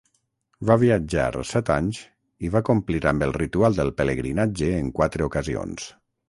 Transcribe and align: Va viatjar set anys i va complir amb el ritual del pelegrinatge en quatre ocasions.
Va 0.69 0.75
viatjar 0.83 1.43
set 1.49 1.69
anys 1.75 1.99
i 2.47 2.51
va 2.55 2.63
complir 2.71 3.03
amb 3.11 3.27
el 3.27 3.35
ritual 3.37 3.79
del 3.81 3.93
pelegrinatge 4.01 4.71
en 4.79 4.91
quatre 5.01 5.29
ocasions. 5.29 5.89